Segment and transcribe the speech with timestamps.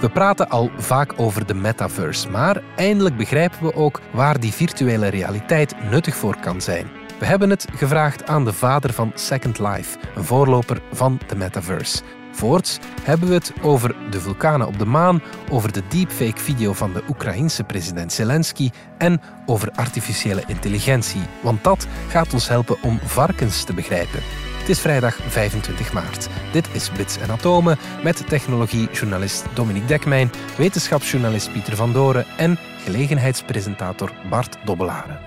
[0.00, 5.08] We praten al vaak over de metaverse, maar eindelijk begrijpen we ook waar die virtuele
[5.08, 6.86] realiteit nuttig voor kan zijn.
[7.18, 12.02] We hebben het gevraagd aan de vader van Second Life, een voorloper van de metaverse.
[12.32, 17.02] Voorts hebben we het over de vulkanen op de maan, over de deepfake-video van de
[17.08, 23.74] Oekraïense president Zelensky en over artificiële intelligentie, want dat gaat ons helpen om varkens te
[23.74, 24.47] begrijpen.
[24.68, 26.28] Het is vrijdag 25 maart.
[26.52, 34.12] Dit is Bits en Atomen met technologiejournalist Dominique Dekmijn, wetenschapsjournalist Pieter van Doren en gelegenheidspresentator
[34.30, 35.18] Bart Dobbelaren.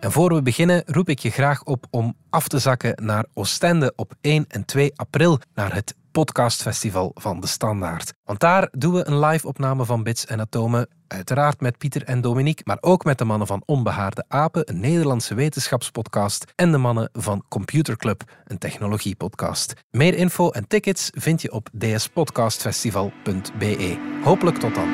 [0.00, 3.92] En voor we beginnen roep ik je graag op om af te zakken naar Oostende
[3.96, 8.12] op 1 en 2 april naar het podcastfestival van De Standaard.
[8.24, 12.62] Want daar doen we een live-opname van Bits en Atomen, uiteraard met Pieter en Dominique,
[12.64, 17.44] maar ook met de mannen van Onbehaarde Apen, een Nederlandse wetenschapspodcast, en de mannen van
[17.48, 19.74] Computer Club, een technologiepodcast.
[19.90, 23.98] Meer info en tickets vind je op dspodcastfestival.be.
[24.22, 24.88] Hopelijk tot dan.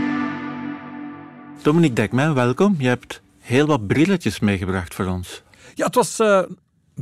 [1.62, 2.74] Dominique Dekman, welkom.
[2.78, 5.42] Je hebt heel wat brilletjes meegebracht voor ons.
[5.74, 6.42] Ja, het was uh,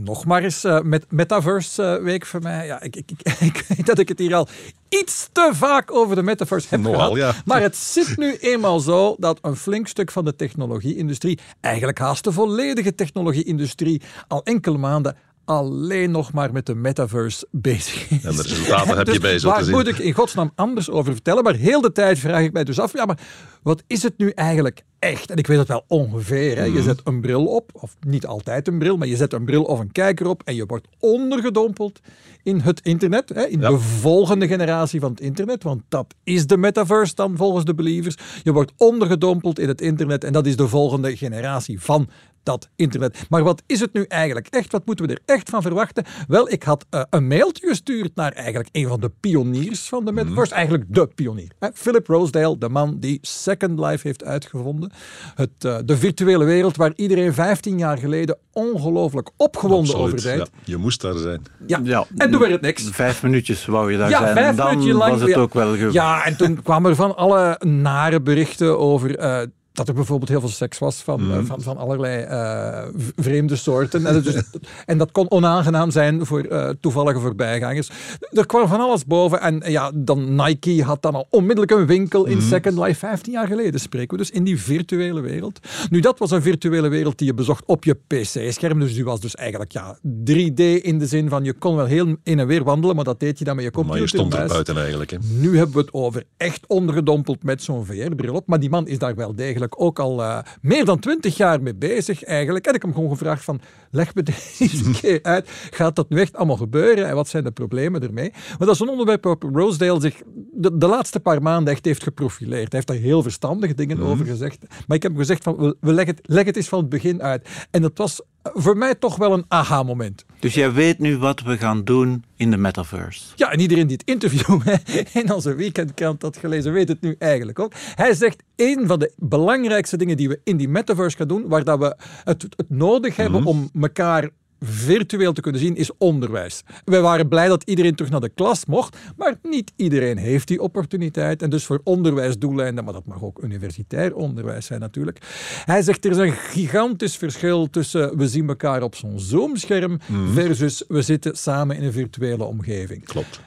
[0.02, 2.66] nog maar eens uh, met Metaverse uh, week voor mij.
[2.66, 4.48] Ja, ik, ik, ik, ik, weet dat ik het hier al
[4.88, 7.16] iets te vaak over de Metaverse heb Nogal, gehad.
[7.16, 7.42] Ja.
[7.44, 12.24] Maar het zit nu eenmaal zo dat een flink stuk van de technologie-industrie, eigenlijk haast
[12.24, 15.16] de volledige technologie-industrie, al enkele maanden
[15.48, 18.24] alleen nog maar met de metaverse bezig is.
[18.24, 21.42] En de resultaten heb je dus Waar moet ik in godsnaam anders over vertellen?
[21.42, 23.18] Maar heel de tijd vraag ik mij dus af, ja, maar
[23.62, 25.30] wat is het nu eigenlijk echt?
[25.30, 26.56] En ik weet het wel ongeveer.
[26.56, 26.64] Hè?
[26.64, 26.82] Je mhm.
[26.82, 29.78] zet een bril op, of niet altijd een bril, maar je zet een bril of
[29.78, 32.00] een kijker op en je wordt ondergedompeld
[32.42, 33.46] in het internet, hè?
[33.46, 37.74] in de volgende generatie van het internet, want dat is de metaverse dan volgens de
[37.74, 38.16] believers.
[38.42, 42.08] Je wordt ondergedompeld in het internet en dat is de volgende generatie van
[42.48, 43.26] dat internet.
[43.28, 44.72] Maar wat is het nu eigenlijk echt?
[44.72, 46.04] Wat moeten we er echt van verwachten?
[46.28, 50.12] Wel, ik had uh, een mailtje gestuurd naar eigenlijk een van de pioniers van de
[50.12, 50.52] metaverse.
[50.52, 50.58] Mm.
[50.58, 51.50] Eigenlijk de pionier.
[51.58, 51.68] Hè?
[51.74, 54.90] Philip Rosedale, de man die Second Life heeft uitgevonden.
[55.34, 60.38] Het, uh, de virtuele wereld waar iedereen 15 jaar geleden ongelooflijk opgewonden Absoluut, over zijn.
[60.38, 60.46] Ja.
[60.64, 61.42] Je moest daar zijn.
[61.66, 62.06] Ja, ja.
[62.16, 62.88] en toen werd het niks.
[62.90, 64.34] Vijf minuutjes wou je daar ja, zijn.
[64.34, 65.92] Vijf en dan lang, was het ook wel goed.
[65.92, 69.42] Ja, en toen kwamen er van alle nare berichten over uh,
[69.78, 71.46] dat er bijvoorbeeld heel veel seks was van, mm.
[71.46, 74.06] van, van allerlei uh, vreemde soorten.
[74.06, 74.42] En, dus,
[74.86, 77.90] en, dat kon onaangenaam zijn voor uh, toevallige voorbijgangers.
[78.30, 79.40] Er kwam van alles boven.
[79.40, 82.42] En ja, dan Nike had dan al onmiddellijk een winkel in mm.
[82.42, 82.94] Second Life.
[82.94, 85.58] 15 jaar geleden spreken we dus in die virtuele wereld.
[85.90, 88.80] Nu, dat was een virtuele wereld die je bezocht op je PC-scherm.
[88.80, 92.16] Dus die was dus eigenlijk ja, 3D in de zin van je kon wel heel
[92.22, 94.00] in en weer wandelen, maar dat deed je dan met je computer.
[94.00, 95.10] Maar je stond er buiten eigenlijk.
[95.10, 95.18] Hè?
[95.38, 98.46] Nu hebben we het over echt ondergedompeld met zo'n VR-bril op.
[98.46, 101.74] Maar die man is daar wel degelijk ook al uh, meer dan twintig jaar mee
[101.74, 102.66] bezig eigenlijk.
[102.66, 104.22] En ik heb hem gewoon gevraagd van, leg me
[104.58, 105.48] deze keer uit.
[105.70, 107.08] Gaat dat nu echt allemaal gebeuren?
[107.08, 108.30] En wat zijn de problemen ermee?
[108.30, 112.02] Maar dat is een onderwerp waarop Rosedale zich de, de, laatste paar maanden echt heeft
[112.02, 112.58] geprofileerd.
[112.58, 114.04] Hij heeft daar heel verstandige dingen mm.
[114.04, 114.64] over gezegd.
[114.86, 116.88] Maar ik heb hem gezegd van, we, we leggen het, leg het eens van het
[116.88, 117.48] begin uit.
[117.70, 118.20] En dat was
[118.54, 120.24] voor mij toch wel een aha-moment.
[120.38, 123.24] Dus jij weet nu wat we gaan doen in de metaverse.
[123.36, 124.60] Ja, en iedereen die het interview
[125.22, 127.72] in onze weekendkrant had gelezen, weet het nu eigenlijk ook.
[127.94, 131.64] Hij zegt, een van de belangrijkste dingen die we in die metaverse gaan doen, waar
[131.64, 133.48] dat we het, het nodig hebben mhm.
[133.48, 134.30] om elkaar
[134.60, 136.62] virtueel te kunnen zien, is onderwijs.
[136.84, 140.60] Wij waren blij dat iedereen terug naar de klas mocht, maar niet iedereen heeft die
[140.60, 141.42] opportuniteit.
[141.42, 145.18] En dus voor onderwijsdoeleinden, maar dat mag ook universitair onderwijs zijn natuurlijk.
[145.64, 150.32] Hij zegt er is een gigantisch verschil tussen we zien elkaar op zo'n Zoom-scherm mhm.
[150.32, 153.04] versus we zitten samen in een virtuele omgeving.
[153.04, 153.40] Klopt.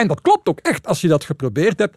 [0.00, 1.96] En dat klopt ook echt als je dat geprobeerd hebt.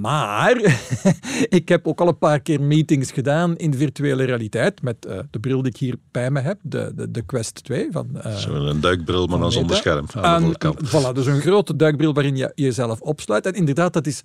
[0.00, 0.78] Maar
[1.58, 5.38] ik heb ook al een paar keer meetings gedaan in virtuele realiteit met uh, de
[5.38, 7.88] bril die ik hier bij me heb, de, de, de Quest 2.
[7.90, 10.06] Van, uh, Zo'n duikbril, maar dan zonder scherm.
[10.14, 13.46] Aan de en, voilà, dus een grote duikbril waarin je jezelf opsluit.
[13.46, 14.22] En inderdaad, dat is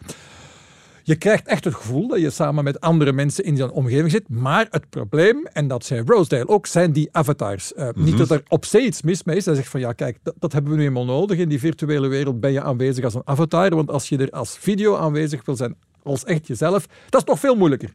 [1.08, 4.30] je krijgt echt het gevoel dat je samen met andere mensen in zo'n omgeving zit.
[4.30, 7.74] Maar het probleem, en dat zei Rosedale ook, zijn die avatars.
[7.78, 8.18] Uh, Niet mhm.
[8.18, 9.46] dat er op zich iets mis mee is.
[9.46, 11.38] Hij zegt van ja, kijk, dat, dat, hebben we nu eenmaal nodig.
[11.38, 13.76] In die virtuele wereld ben je aanwezig als een avatar.
[13.76, 17.40] Want als je er als video aanwezig wil zijn, als echt jezelf, dat is nog
[17.40, 17.94] veel moeilijker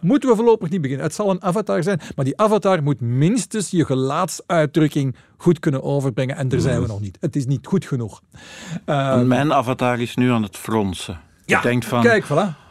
[0.00, 1.06] moeten we voorlopig niet beginnen.
[1.06, 6.36] Het zal een avatar zijn, maar die avatar moet minstens je gelaatsuitdrukking goed kunnen overbrengen.
[6.36, 6.90] En daar zijn we mhm.
[6.90, 7.16] nog niet.
[7.20, 8.20] Het is niet goed genoeg.
[8.86, 11.20] Uh, mijn avatar is nu aan het fronsen.
[11.46, 12.62] Ja, denkt van, kijk, voilà.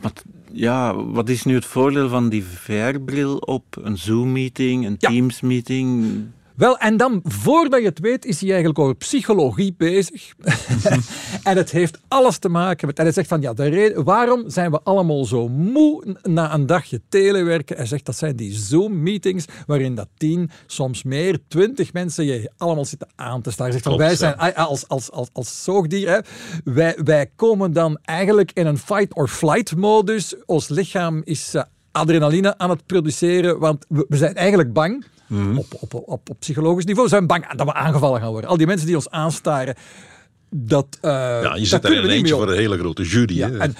[0.00, 6.24] Wat, ja, wat is nu het voordeel van die VR-bril op een Zoom-meeting, een Teams-meeting?
[6.56, 10.32] Wel, en dan, voordat je het weet, is hij eigenlijk over psychologie bezig.
[11.42, 12.98] en het heeft alles te maken met...
[12.98, 16.66] En hij zegt van, ja, de reden, waarom zijn we allemaal zo moe na een
[16.66, 17.76] dagje telewerken?
[17.76, 22.84] Hij zegt, dat zijn die Zoom-meetings, waarin dat tien, soms meer, twintig mensen je allemaal
[22.84, 23.64] zitten aan te staan.
[23.64, 26.18] Hij zegt van, wij zijn als, als, als, als zoogdier, hè,
[26.64, 30.34] wij, wij komen dan eigenlijk in een fight-or-flight-modus.
[30.46, 31.54] Ons lichaam is...
[31.54, 31.62] Uh,
[31.92, 35.56] adrenaline aan het produceren, want we, we zijn eigenlijk bang Mhm.
[35.56, 38.50] op, op, op, op psychologisch niveau zijn bang dat we aangevallen gaan worden.
[38.50, 39.74] Al die mensen die ons aanstaren,
[40.50, 40.98] dat.
[41.02, 41.10] Uh,
[41.42, 43.36] ja, je zit daar in eentje voor een hele grote jury.
[43.36, 43.74] Ja, en,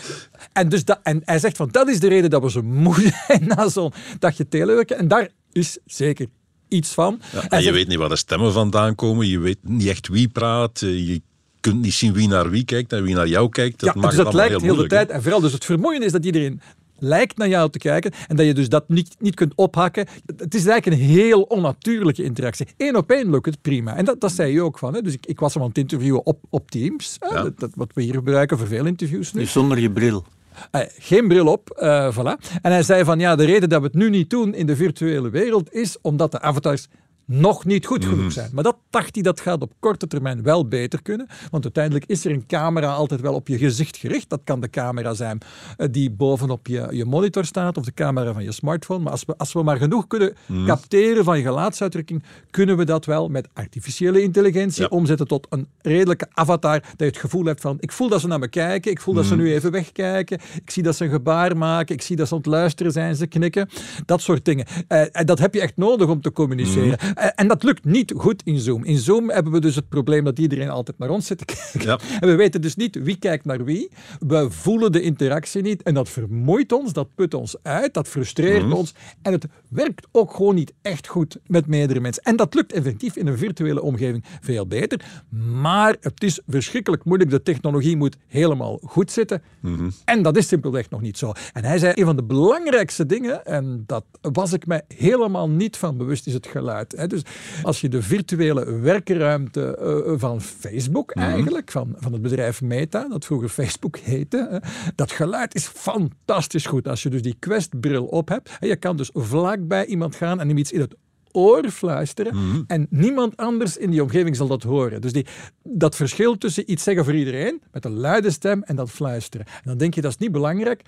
[0.52, 3.12] en, dus dat, en hij zegt van dat is de reden dat we zo moe
[3.26, 4.98] zijn na zo'n dagje telewerken.
[4.98, 6.26] En daar is zeker
[6.68, 7.20] iets van.
[7.32, 10.28] Ja, en je weet niet waar de stemmen vandaan komen, je weet niet echt wie
[10.28, 11.22] praat, eh, je
[11.60, 13.80] kunt niet zien wie naar wie kijkt en wie naar jou kijkt.
[13.80, 15.10] Dat ja, maakt dus dat lijkt heel, heel de tijd.
[15.10, 16.60] En vooral dus het vermoeiende is dat iedereen
[17.02, 20.06] lijkt naar jou te kijken en dat je dus dat niet, niet kunt ophakken.
[20.36, 22.66] Het is eigenlijk een heel onnatuurlijke interactie.
[22.76, 23.96] Eén op één lukt het prima.
[23.96, 24.94] En dat, dat zei je ook van.
[24.94, 25.02] Hè?
[25.02, 27.16] Dus ik, ik was hem aan het interviewen op, op Teams.
[27.18, 29.40] Dat, dat, wat we hier gebruiken voor veel interviews nu.
[29.40, 30.24] Dus zonder je bril?
[30.72, 32.60] Uh, geen bril op, uh, voilà.
[32.62, 34.76] En hij zei van ja, de reden dat we het nu niet doen in de
[34.76, 36.88] virtuele wereld is omdat de avatars
[37.24, 38.30] nog niet goed genoeg mhm.
[38.30, 38.50] zijn.
[38.52, 41.26] Maar dat dacht hij, dat gaat op korte termijn wel beter kunnen.
[41.50, 44.30] Want uiteindelijk is er een camera altijd wel op je gezicht gericht.
[44.30, 45.38] Dat kan de camera zijn
[45.76, 49.02] eh, die bovenop je, je monitor staat of de camera van je smartphone.
[49.02, 50.66] Maar als we, als we maar genoeg kunnen mhm.
[50.66, 56.26] capteren van je gelaatsuitdrukking, kunnen we dat wel met artificiële intelligentie omzetten tot een redelijke
[56.32, 56.80] avatar.
[56.80, 59.14] Dat je het gevoel hebt van, ik voel dat ze naar me kijken, ik voel
[59.14, 59.42] dat ze mhm.
[59.42, 62.40] nu even wegkijken, ik zie dat ze een gebaar maken, ik zie dat ze aan
[62.40, 63.68] het luisteren zijn, ze knikken.
[64.06, 64.66] Dat soort dingen.
[64.88, 66.98] Uh, en dat heb je echt nodig om te communiceren.
[67.14, 68.84] Eh, en dat lukt niet goed in Zoom.
[68.84, 71.90] In Zoom hebben we dus het probleem dat iedereen altijd naar ons zit te kijken.
[71.90, 71.98] Ja.
[72.20, 73.90] En we weten dus niet wie kijkt naar wie.
[74.18, 75.82] We voelen de interactie niet.
[75.82, 78.72] En dat vermoeit ons, dat put ons uit, dat frustreert mhm.
[78.72, 78.94] ons.
[79.22, 82.22] En het werkt ook gewoon niet echt goed met meerdere mensen.
[82.22, 85.22] En dat lukt effectief in een virtuele omgeving veel beter.
[85.60, 87.30] Maar het is verschrikkelijk moeilijk.
[87.30, 89.42] De technologie moet helemaal goed zitten.
[89.60, 89.90] Mhm.
[90.04, 91.32] En dat is simpelweg nog niet zo.
[91.52, 95.76] En hij zei, een van de belangrijkste dingen, en dat was ik mij helemaal niet
[95.76, 96.94] van bewust, is het geluid.
[97.06, 97.22] Dus
[97.62, 101.24] als je de virtuele werkruimte uh, van Facebook mhm.
[101.24, 104.62] eigenlijk, van, van het bedrijf Meta, dat vroeger Facebook heette,
[104.94, 106.88] dat geluid is fantastisch goed.
[106.88, 110.48] Als je dus die Quest-bril op hebt, en je kan dus vlakbij iemand gaan en
[110.48, 110.94] hem iets in het
[111.32, 112.62] oor fluisteren mhm.
[112.66, 115.00] en niemand anders in die omgeving zal dat horen.
[115.00, 115.26] Dus die,
[115.62, 119.46] dat verschil tussen iets zeggen voor iedereen met een luide stem en dat fluisteren.
[119.46, 120.82] En dan denk je dat is niet belangrijk.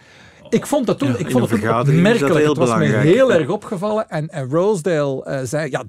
[0.49, 2.47] Ik vond dat toen ik vond het opmerkelijk.
[2.47, 4.09] Het was me heel erg opgevallen.
[4.09, 5.85] En, en Rosedale uh, zei, ja,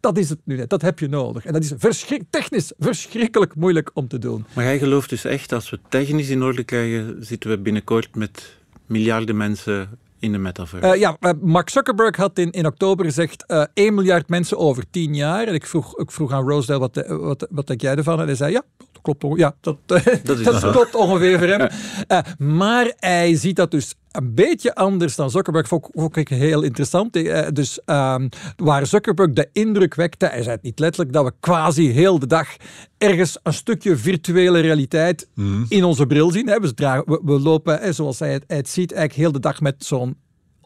[0.00, 0.70] dat is het nu net.
[0.70, 1.44] Dat heb je nodig.
[1.44, 4.46] En dat is verschrik technisch verschrikkelijk moeilijk om te doen.
[4.54, 8.56] Maar jij gelooft dus echt, als we technisch in orde krijgen, zitten we binnenkort met
[8.86, 9.88] miljarden mensen
[10.20, 10.86] in de metaverse.
[10.86, 15.14] Uh, ja, uh, Mark Zuckerberg had in, oktober gezegd uh, 1 miljard mensen over 10
[15.14, 15.46] jaar.
[15.46, 18.20] En ik vroeg, ik vroeg aan Rosedale wat, wat, wat denk jij ervan?
[18.20, 18.62] En hij zei ja,
[19.02, 19.78] klopt, ja, dat,
[20.24, 21.68] dat, dat klopt ongeveer voor hem.
[22.08, 25.68] Uh, maar hij ziet dat dus een beetje anders dan Zuckerberg.
[25.68, 27.16] Vond, ik heel interessant.
[27.16, 28.14] Uh, dus uh,
[28.56, 32.26] waar Zuckerberg de indruk wekte, hij zei het niet letterlijk, dat we quasi heel de
[32.26, 32.56] dag
[32.98, 35.66] ergens een stukje virtuele realiteit mm.
[35.68, 36.48] in onze bril zien.
[36.48, 36.60] Hè.
[36.60, 39.84] We, dragen, we, we lopen, zoals hij het, het ziet, eigenlijk heel de dag met
[39.84, 40.16] zo'n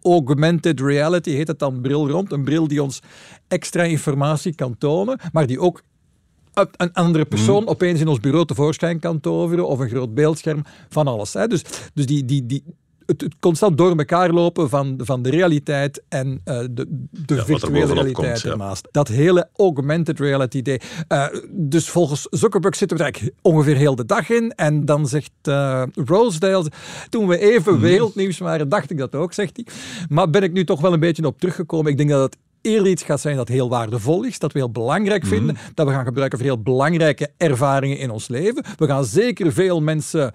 [0.03, 2.33] augmented reality, heet het dan, bril rond.
[2.33, 3.01] Een bril die ons
[3.49, 5.83] extra informatie kan tonen, maar die ook
[6.55, 7.69] een andere persoon mm.
[7.69, 11.33] opeens in ons bureau tevoorschijn kan toveren of een groot beeldscherm van alles.
[11.33, 11.47] Hè.
[11.47, 11.62] Dus,
[11.95, 12.65] dus die, die, die,
[13.06, 18.41] het, constant door elkaar lopen van, van de realiteit en uh, de, de virtuele realiteit
[18.41, 18.89] komt, ernaast.
[18.91, 20.81] Dat hele augmented reality idee.
[21.09, 24.50] Uh, dus volgens Zuckerberg zitten we er eigenlijk ongeveer heel de dag in.
[24.50, 26.71] En dan zegt uh, Rosedale,
[27.09, 27.81] toen we even mm.
[27.81, 29.67] wereldnieuws waren, dacht ik dat ook, zegt hij.
[30.09, 31.90] Maar ben ik nu toch wel een beetje op teruggekomen.
[31.90, 34.71] Ik denk dat het eerder iets gaat zijn dat heel waardevol is, dat we heel
[34.71, 35.35] belangrijk mhm.
[35.35, 38.64] vinden, dat we gaan gebruiken voor heel belangrijke ervaringen in ons leven.
[38.76, 40.33] We gaan zeker veel mensen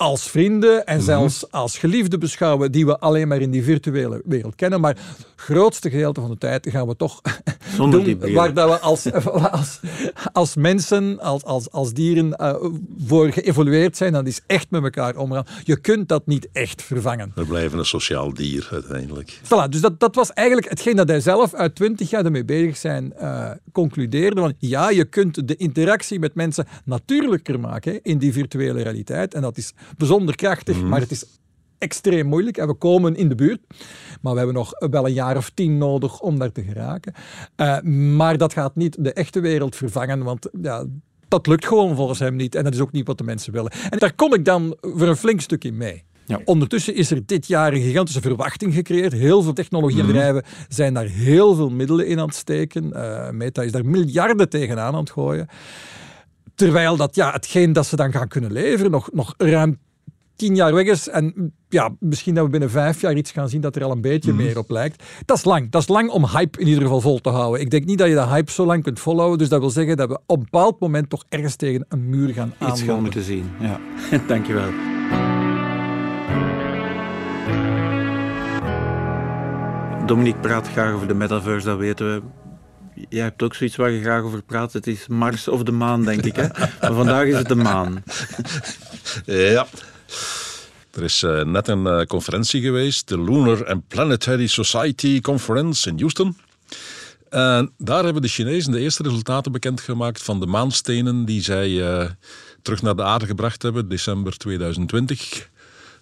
[0.00, 1.04] als vrienden en mhm.
[1.04, 4.80] zelfs als geliefden beschouwen die we alleen maar in die virtuele wereld kennen.
[4.80, 7.20] Maar het grootste gedeelte van de tijd gaan we toch
[7.76, 9.12] Zonder doen waar dat we als,
[9.60, 9.80] als,
[10.32, 12.54] als mensen, als, als, als dieren uh,
[13.06, 14.12] voor geëvolueerd zijn.
[14.12, 15.46] Dat is echt met elkaar omgaan.
[15.64, 17.32] Je kunt dat niet echt vervangen.
[17.34, 19.40] We blijven een sociaal dier uiteindelijk.
[19.44, 22.76] Voilà, dus dat, dat was eigenlijk hetgeen dat hij zelf uit twintig jaar ermee bezig
[22.76, 24.40] zijn uh, concludeerde.
[24.40, 29.34] Van, ja, je kunt de interactie met mensen natuurlijker maken in die virtuele realiteit.
[29.34, 30.88] En dat is bijzonder krachtig, mhm.
[30.88, 31.24] maar het is
[31.78, 33.60] extreem moeilijk en we komen in de buurt.
[34.20, 37.14] Maar we hebben nog wel een jaar of tien nodig om daar te geraken.
[37.56, 37.80] Uh,
[38.16, 40.84] maar dat gaat niet de echte wereld vervangen, want ja,
[41.28, 42.54] dat lukt gewoon volgens hem niet.
[42.54, 43.70] En dat is ook niet wat de mensen willen.
[43.90, 46.04] En daar kom ik dan voor een flink stuk in mee.
[46.26, 46.40] Ja.
[46.44, 49.12] Ondertussen is er dit jaar een gigantische verwachting gecreëerd.
[49.12, 52.92] Heel veel technologiebedrijven zijn daar heel veel middelen in aan het steken.
[52.92, 55.48] Eh, Meta is daar miljarden tegenaan aan het gooien.
[56.60, 59.78] Terwijl dat, ja, hetgeen dat ze dan gaan kunnen leveren nog, nog ruim
[60.36, 61.08] tien jaar weg is.
[61.08, 64.00] En ja, misschien dat we binnen vijf jaar iets gaan zien dat er al een
[64.00, 65.04] beetje meer op lijkt.
[65.24, 65.70] Dat is lang.
[65.70, 67.60] Dat is lang om hype in ieder geval vol te houden.
[67.60, 69.38] Ik denk niet dat je de hype zo lang kunt volhouden.
[69.38, 72.34] Dus dat wil zeggen dat we op een bepaald moment toch ergens tegen een muur
[72.34, 73.02] gaan Iets gaan aanlopen.
[73.02, 73.50] moeten zien.
[73.60, 73.80] Ja.
[74.28, 74.70] Dankjewel.
[80.06, 82.22] Dominique praat graag over de metaverse, dat weten we.
[83.08, 84.72] Jij hebt ook zoiets waar je graag over praat.
[84.72, 86.36] Het is Mars of de maan, denk ik.
[86.36, 86.48] Hè?
[86.80, 88.02] Maar vandaag is het de maan.
[89.24, 89.66] Ja.
[90.90, 95.98] Er is eh, net een eh, conferentie geweest, de Lunar and Planetary Society Conference in
[95.98, 96.36] Houston.
[97.28, 102.10] En daar hebben de Chinezen de eerste resultaten bekendgemaakt van de maanstenen die zij eh,
[102.62, 105.48] terug naar de aarde gebracht hebben, december 2020.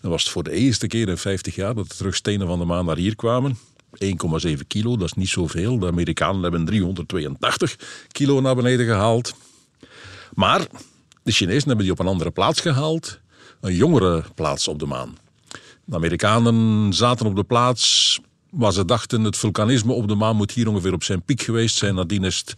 [0.01, 2.59] Dat was het voor de eerste keer in 50 jaar dat er terug stenen van
[2.59, 3.59] de maan naar hier kwamen.
[3.91, 5.79] 1,7 kilo, dat is niet zoveel.
[5.79, 7.77] De Amerikanen hebben 382
[8.09, 9.35] kilo naar beneden gehaald.
[10.35, 10.67] Maar
[11.23, 13.21] de Chinezen hebben die op een andere plaats gehaald.
[13.61, 15.17] Een jongere plaats op de maan.
[15.85, 18.19] De Amerikanen zaten op de plaats
[18.51, 21.77] waar ze dachten het vulkanisme op de maan moet hier ongeveer op zijn piek geweest
[21.77, 21.95] zijn.
[21.95, 22.55] Nadien is het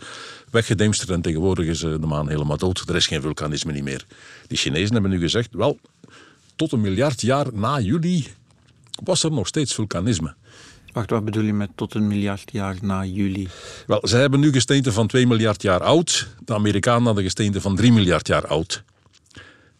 [0.51, 2.89] weggedemsterd en tegenwoordig is eh, de maan helemaal dood.
[2.89, 4.07] Er is geen vulkanisme niet meer.
[4.47, 5.79] Die Chinezen hebben nu gezegd, wel,
[6.57, 8.27] tot een miljard jaar na juli
[9.05, 10.35] was er nog steeds vulkanisme.
[10.93, 13.49] Wacht, wat bedoel je met tot een miljard jaar na juli?
[13.87, 16.29] Wel, zij hebben nu gesteenten van 2 miljard jaar oud.
[16.45, 18.83] De Amerikanen hadden gesteenten van 3 miljard jaar oud.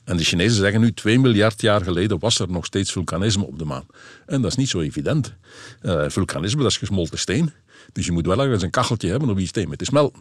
[0.05, 3.59] En de Chinezen zeggen nu 2 miljard jaar geleden was er nog steeds vulkanisme op
[3.59, 3.87] de maan.
[4.27, 5.35] En dat is niet zo evident.
[5.81, 7.53] Eh, vulkanisme, dat is gesmolten steen.
[7.93, 9.71] Dus je moet wel ergens een kacheltje hebben op die steen.
[9.71, 10.13] Het is wel,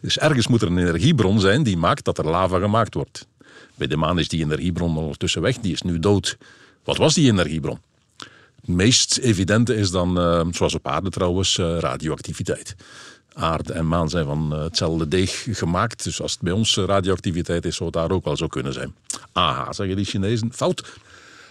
[0.00, 3.26] dus ergens moet er een energiebron zijn die maakt dat er lava gemaakt wordt.
[3.74, 6.38] Bij de maan is die energiebron ondertussen weg, die is nu dood.
[6.84, 7.78] Wat was die energiebron?
[8.68, 12.76] Meest evidente is dan, eh, zoals op aarde trouwens, eh, radioactiviteit.
[13.32, 16.04] Aarde en maan zijn van eh, hetzelfde deeg gemaakt.
[16.04, 18.94] Dus als het bij ons radioactiviteit is, zou het daar ook wel zo kunnen zijn.
[19.32, 20.52] Aha, zeggen die Chinezen.
[20.52, 20.98] Fout.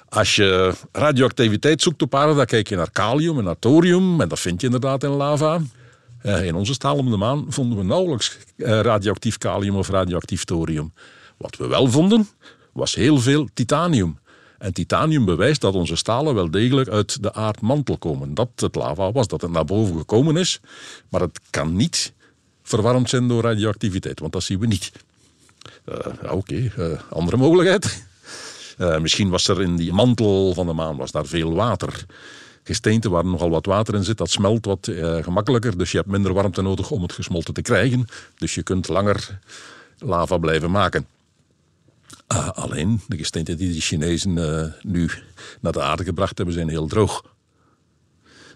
[0.09, 4.21] Als je radioactiviteit zoekt op aarde, dan kijk je naar kalium en naar thorium.
[4.21, 5.61] En dat vind je inderdaad in lava.
[6.21, 10.93] In onze staal om de maan vonden we nauwelijks radioactief kalium of radioactief thorium.
[11.37, 12.27] Wat we wel vonden,
[12.73, 14.19] was heel veel titanium.
[14.57, 18.33] En titanium bewijst dat onze stalen wel degelijk uit de aardmantel komen.
[18.33, 20.59] Dat het lava was, dat het naar boven gekomen is.
[21.09, 22.13] Maar het kan niet
[22.63, 24.91] verwarmd zijn door radioactiviteit, want dat zien we niet.
[25.85, 27.85] Eh, Oké, eh, andere mogelijkheid.
[28.77, 32.05] Eh, misschien was er in die mantel van de maan was daar veel water.
[32.63, 35.77] Gesteente waar nogal wat water in zit, dat smelt wat gemakkelijker.
[35.77, 38.05] Dus je hebt minder warmte nodig om het gesmolten te krijgen.
[38.35, 39.39] Dus je kunt langer
[39.97, 41.07] lava blijven maken.
[42.27, 45.09] Ah, alleen, de gesteenten die de Chinezen eh, nu
[45.59, 47.23] naar de aarde gebracht hebben, zijn heel droog.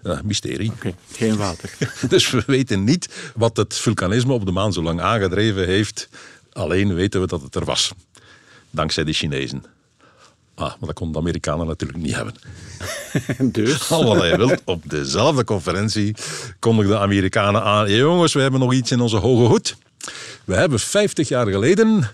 [0.03, 0.71] Eh, mysterie.
[1.11, 1.77] Geen water.
[2.09, 6.09] Dus we weten niet wat het vulkanisme op de maan zo lang aangedreven heeft.
[6.53, 7.91] Alleen weten we dat het er was.
[8.69, 9.63] Dankzij de Chinezen.
[10.55, 12.33] Ah, maar dat konden de Amerikanen natuurlijk niet hebben.
[13.51, 13.89] dus?
[13.91, 14.59] Al wat hij.
[14.65, 16.15] Op dezelfde conferentie
[16.59, 17.85] kondigden de Amerikanen aan...
[17.85, 19.75] "Hey, jongens, we hebben nog iets in onze hoge hoed.
[20.45, 22.09] We hebben 50 jaar geleden...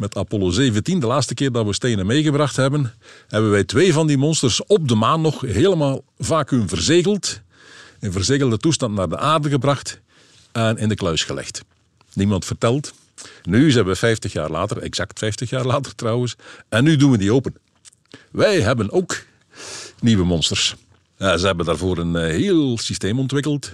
[0.00, 2.94] Met Apollo 17, de laatste keer dat we stenen meegebracht hebben,
[3.28, 7.40] hebben wij twee van die monsters op de maan nog helemaal vacuüm verzegeld.
[7.98, 10.00] In verzegelde toestand naar de aarde gebracht
[10.52, 11.62] en in de kluis gelegd.
[12.12, 12.92] Niemand vertelt.
[13.42, 16.36] Nu zijn we 50 jaar later, exact 50 jaar later trouwens,
[16.68, 17.54] en nu doen we die open.
[18.30, 19.22] Wij hebben ook
[20.00, 20.74] nieuwe monsters.
[21.16, 23.72] Ja, ze hebben daarvoor een eh, heel systeem ontwikkeld.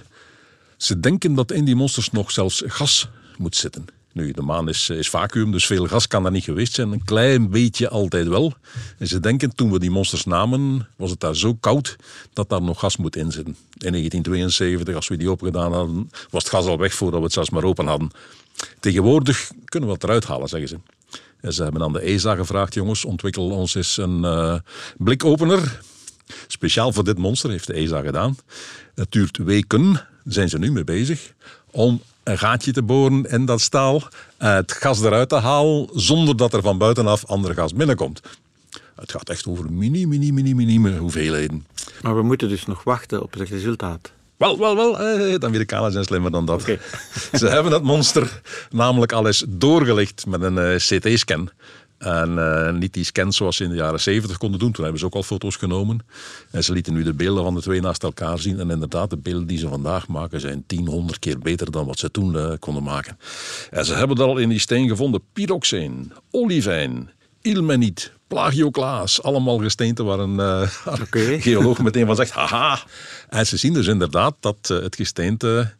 [0.77, 3.96] Ze denken dat in die monsters nog zelfs gas moet zitten.
[4.17, 6.91] Nu, de maan is, is vacuüm, dus veel gas kan daar niet geweest zijn.
[6.91, 8.53] Een klein beetje altijd wel.
[8.97, 11.95] En ze denken, toen we die monsters namen, was het daar zo koud
[12.33, 13.55] dat daar nog gas moet in zitten.
[13.77, 17.25] In 1972, als we die open gedaan hadden, was het gas al weg voordat we
[17.25, 18.11] het zelfs maar open hadden.
[18.79, 20.77] Tegenwoordig kunnen we het eruit halen, zeggen ze.
[21.41, 24.55] En ze hebben aan de ESA gevraagd, jongens, ontwikkel ons eens een eh,
[24.97, 25.79] blikopener.
[26.47, 28.37] Speciaal voor dit monster heeft de ESA gedaan.
[28.95, 31.33] Het duurt weken, zijn ze nu mee bezig,
[31.71, 34.01] om een gaatje te boren in dat staal,
[34.37, 38.21] eh, het gas eruit te halen, zonder dat er van buitenaf ander gas binnenkomt.
[38.95, 41.65] Het gaat echt over mini, mini, mini, mini hoeveelheden.
[42.01, 44.11] Maar we moeten dus nog wachten op het resultaat.
[44.37, 46.61] Wel, wel, wel, eh, de Amerikanen zijn slimmer dan dat.
[47.39, 51.49] Ze hebben het monster namelijk al eens doorgelicht met een eh, CT-scan.
[51.97, 54.71] En eh, niet die scans zoals ze in de jaren 70 konden doen.
[54.71, 56.05] Toen hebben ze ook al foto's genomen.
[56.51, 58.59] En ze lieten nu de beelden van de twee naast elkaar zien.
[58.59, 61.99] En inderdaad, de beelden die ze vandaag maken zijn 10, 100 keer beter dan wat
[61.99, 63.17] ze toen eh, konden maken.
[63.69, 67.09] En ze hebben er al in die steen gevonden pyroxeen, olivijn,
[67.41, 69.23] ilmenit, plagioclaas.
[69.23, 71.41] Allemaal gesteenten waar een uh, okay.
[71.41, 72.79] geoloog meteen van zegt, haha.
[73.29, 75.73] En ze zien dus inderdaad dat het gesteente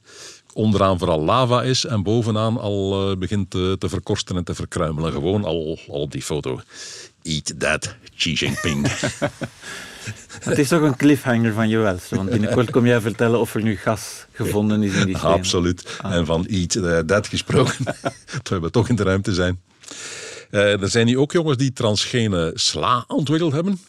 [0.57, 5.11] onderaan vooral lava is en bovenaan al uh, begint te, te, verkorsten en te verkruimelen.
[5.11, 6.59] Gewoon al, al op die foto.
[7.21, 8.87] Eat that, Xi Jinping.
[10.39, 13.63] Het is toch een cliffhanger van je welste, want binnenkort kom jij vertellen of er
[13.63, 15.31] nu gas gevonden is in die steen.
[15.31, 15.97] Absoluut.
[16.01, 16.13] Ah.
[16.13, 17.85] En van eat that gesproken,
[18.43, 19.61] terwijl we toch in de ruimte zijn.
[20.51, 23.79] Uh, er zijn nu ook jongens die transgene sla ontwikkeld hebben,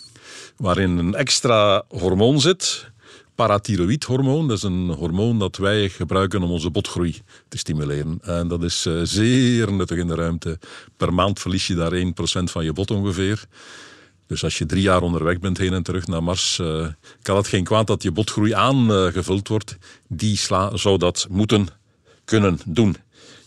[0.57, 2.91] waarin een extra hormoon zit,
[3.39, 4.49] parathyroïdhormoon.
[4.49, 8.19] Dat is een hormoon dat wij gebruiken om onze botgroei te stimuleren.
[8.23, 10.59] En dat is uh, zeer nuttig in de ruimte.
[10.97, 12.03] Per maand verlies je daar 1%
[12.45, 13.45] van je bot ongeveer.
[14.27, 16.87] Dus als je drie jaar onderweg bent heen en terug naar Mars, uh,
[17.23, 19.77] kan het geen kwaad dat je botgroei aangevuld wordt.
[20.09, 21.69] Die sla zou dat moeten
[22.25, 22.97] kunnen doen.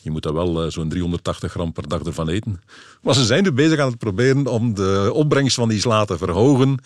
[0.01, 2.61] Je moet daar wel uh, zo'n 380 gram per dag ervan eten.
[3.01, 6.17] Maar ze zijn nu bezig aan het proberen om de opbrengst van die sla te
[6.17, 6.79] verhogen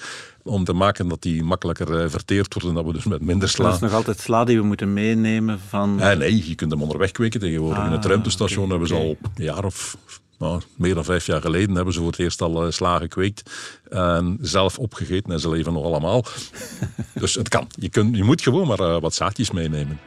[0.44, 3.48] Om te maken dat die makkelijker uh, verteerd wordt en dat we dus met minder
[3.48, 3.64] sla...
[3.64, 5.94] Dat is nog altijd sla die we moeten meenemen van...
[5.94, 7.78] Nee, nee je kunt hem onderweg kweken tegenwoordig.
[7.78, 9.96] Ah, In het ruimtestation okay, hebben ze al een jaar of
[10.38, 13.50] nou, meer dan vijf jaar geleden hebben ze voor het eerst al uh, sla gekweekt.
[13.88, 16.24] En zelf opgegeten en ze leven nog allemaal.
[17.14, 17.66] dus het kan.
[17.74, 20.00] Je, kunt, je moet gewoon maar uh, wat zaadjes meenemen.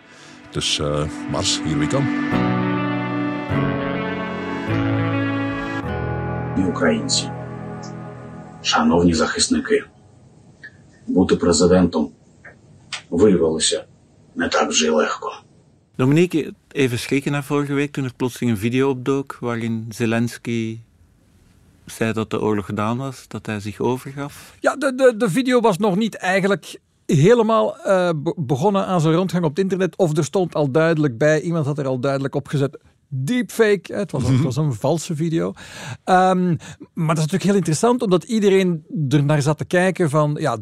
[0.51, 2.41] Dus uh, Mars, hier we come.
[6.67, 7.31] Українці,
[8.61, 9.83] шановні захисники,
[11.07, 12.11] бути президентом
[13.09, 13.85] виявилося
[14.35, 15.31] не так вже й легко.
[15.97, 20.79] Dominique, even schrikken naar vorige week toen er plotseling een video opdook waarin Zelensky
[21.85, 24.55] zei dat de oorlog gedaan was, dat hij zich overgaf.
[24.59, 29.43] Ja, de, de, de video was nog niet eigenlijk helemaal uh, begonnen aan zijn rondgang
[29.43, 29.97] op het internet.
[29.97, 32.77] Of er stond al duidelijk bij, iemand had er al duidelijk op gezet
[33.08, 33.94] deepfake.
[33.94, 35.46] Het was, het was een valse video.
[36.04, 36.56] Um,
[36.94, 40.58] maar dat is natuurlijk heel interessant, omdat iedereen er naar zat te kijken van, ja,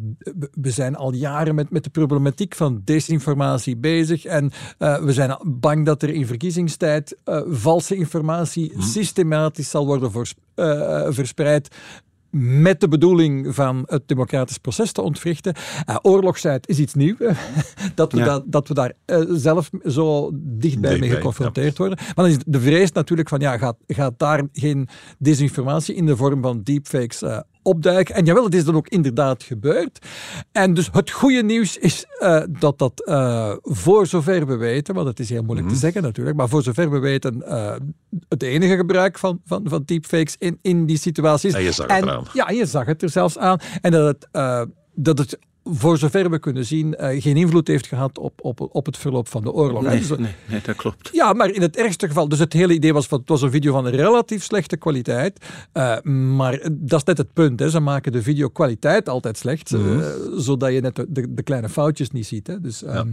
[0.53, 5.39] we zijn al jaren met, met de problematiek van desinformatie bezig en uh, we zijn
[5.43, 10.11] bang dat er in verkiezingstijd uh, valse informatie systematisch zal worden
[10.57, 11.69] uh, verspreid
[12.39, 15.55] met de bedoeling van het democratisch proces te ontwrichten.
[15.89, 17.19] Uh, oorlogstijd is iets nieuws.
[17.95, 18.25] dat, we Ja.
[18.25, 21.99] dat, dat we daar eh, zelf zo dichtbij mee geconfronteerd worden.
[21.99, 26.17] Maar dan is de vrees natuurlijk van, ja, gaat, gaat daar geen desinformatie in de
[26.17, 28.15] vorm van deepfakes eh, opduiken?
[28.15, 30.07] En jawel, het is dan ook inderdaad gebeurd.
[30.53, 35.07] En dus het goede nieuws is eh, dat dat eh, voor zover we weten, want
[35.07, 37.75] het is heel moeilijk te zeggen natuurlijk, maar voor zover we weten eh,
[38.29, 41.55] het enige gebruik van, van, van deepfakes in, in die situaties.
[41.55, 42.25] En je zag het En- eraan.
[42.33, 43.59] Ja, je zag het er zelfs aan.
[43.81, 44.29] En dat het,
[44.95, 45.39] dat het
[45.71, 49.29] voor zover we kunnen zien, eh, geen invloed heeft gehad op, op, op het verloop
[49.29, 49.83] van de oorlog.
[49.83, 51.09] Nee, Dus, nee, nee, dat klopt.
[51.13, 53.51] ja, maar in het ergste geval, dus het hele idee was van het was een
[53.51, 55.45] video van relatief slechte kwaliteit.
[55.73, 57.61] eh, maar dat is net het punt.
[57.61, 57.71] Hè.
[57.71, 59.81] Ze maken de video kwaliteit altijd slecht, eh,
[60.37, 62.47] zodat je net de, de, kleine foutjes niet ziet.
[62.47, 62.61] Hè.
[62.61, 63.09] Dus, ehm,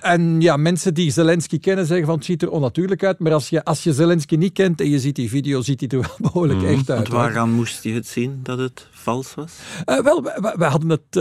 [0.00, 3.18] En ja, mensen die Zelensky kennen zeggen van het ziet er onnatuurlijk uit.
[3.18, 5.88] Maar als je, als je Zelensky niet kent en je ziet die video, ziet hij
[5.88, 6.86] er wel behoorlijk echt uit.
[6.86, 7.16] Want hoor.
[7.16, 9.52] waaraan moest je het zien dat het vals was?
[9.84, 11.16] Eh, wel, we, we- we hadden het,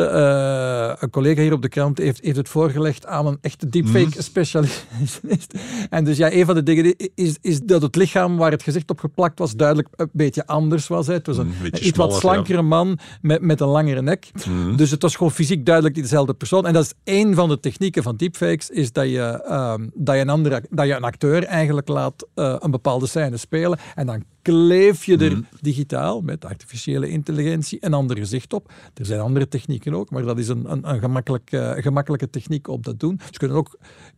[0.68, 4.22] eh, een collega hier op de krant heeft, heeft het voorgelegd aan een echte deepfake
[4.22, 4.86] specialist.
[5.90, 8.90] en dus ja, een van de dingen is, is dat het lichaam waar het gezicht
[8.90, 11.08] op geplakt was duidelijk een beetje anders was.
[11.08, 11.14] Hè.
[11.14, 14.32] Het was een, Een beetje iets wat slankere man met, met een langere nek.
[14.76, 16.66] Dus het was gewoon fysiek duidelijk niet dezelfde persoon.
[16.66, 20.22] En dat is één van de technieken van deepfakes, is dat je, ehm, dat je,
[20.22, 24.24] een, andere, dat je een acteur eigenlijk laat eh, een bepaalde scène spelen en dan
[24.52, 28.72] kleef je er digitaal met artificiële intelligentie een ander gezicht op.
[28.94, 32.68] Er zijn andere technieken ook, maar dat is een, een, een gemakkelijk, eh, gemakkelijke techniek
[32.68, 33.20] om dat te doen.
[33.32, 33.78] Ze kunnen ook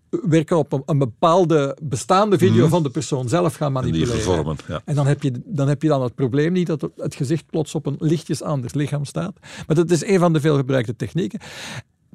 [0.10, 4.22] werken op een, een bepaalde bestaande video van de persoon zelf gaan En die manipuleren.
[4.24, 4.58] vervormen.
[4.68, 4.82] Ja.
[4.86, 7.76] En dan heb, je, dan heb je dan het probleem niet dat het- gezicht plots
[7.76, 9.34] op een lichtjes anders lichaam staat.
[9.68, 11.40] Maar dat is een van de veel gebruikte technieken.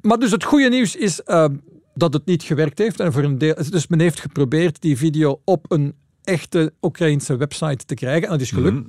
[0.01, 1.45] Maar dus het goede nieuws is eh,
[1.93, 2.99] dat het niet gewerkt heeft.
[2.99, 5.93] En voor een deel, dus men heeft geprobeerd die video op een
[6.25, 8.23] echte Oekraïnse website te krijgen.
[8.23, 8.87] En dat is gelukt.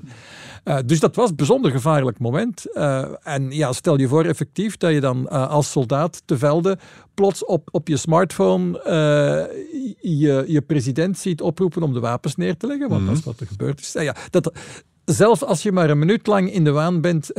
[0.64, 2.72] Eh, dus dat was een bijzonder gevaarlijk moment.
[2.72, 6.78] Eh, en ja, stel je voor effectief dat je dan eh, als soldaat te velde
[7.14, 8.80] plots op, op je smartphone
[10.00, 12.88] je, je president ziet oproepen om de wapens neer te leggen.
[12.88, 13.92] Want dat is wat er gebeurd is.
[13.92, 14.52] Ja, dat,
[15.06, 17.30] zelfs als je maar een minuut lang in de waan bent,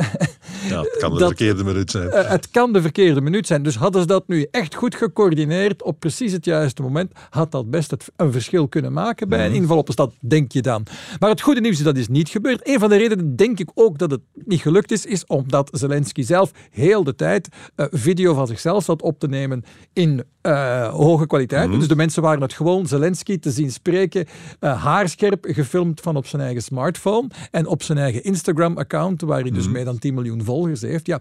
[0.68, 2.10] Ja, het kan de Dat- verkeerde minuut zijn.
[2.10, 3.62] eh, het kan de verkeerde minuut zijn.
[3.62, 7.70] Dus hadden ze dat nu echt goed gecoördineerd op precies het juiste moment, had dat
[7.70, 10.86] best het, een verschil kunnen maken bij een inval op een stad, denk je dan.
[11.18, 12.68] Maar het goede nieuws is dat is niet gebeurd.
[12.68, 16.22] Een van de redenen, denk ik ook, dat het niet gelukt is, is omdat Zelensky
[16.22, 21.26] zelf heel de tijd eh, video van zichzelf zat op te nemen in eh, hoge
[21.26, 21.70] kwaliteit.
[21.70, 24.26] Dus de mensen waren het gewoon Zelensky te zien spreken,
[24.60, 27.28] haarscherp gefilmd van op zijn eigen smartphone.
[27.58, 29.72] En op zijn eigen Instagram-account, waar hij dus Mhm.
[29.72, 31.06] meer dan 10 miljoen volgers heeft.
[31.06, 31.20] Ja,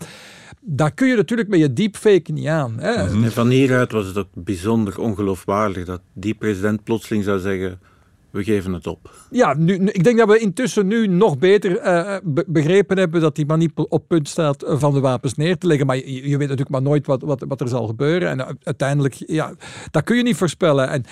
[0.62, 2.76] daar kun je natuurlijk met je deepfake niet aan.
[2.80, 3.04] Hè.
[3.06, 3.24] Mhm.
[3.24, 7.80] En van hieruit was het ook bijzonder ongeloofwaardig dat die president plotseling zou zeggen:
[8.30, 9.12] we geven het op.
[9.32, 13.22] Ja, nu, nu- ik denk dat we intussen nu nog beter eh, be- begrepen hebben
[13.22, 15.86] dat die man niet op punt staat eh, van de wapens neer te leggen.
[15.88, 18.30] Maar je, je weet natuurlijk maar nooit wat, wat, wat er zal gebeuren.
[18.30, 19.54] En uiteindelijk, ja,
[19.92, 20.90] dat kun je niet voorspellen.
[20.90, 21.04] En